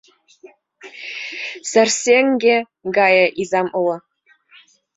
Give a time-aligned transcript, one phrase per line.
[1.71, 2.55] Варсеҥге
[2.97, 3.97] гае изам уло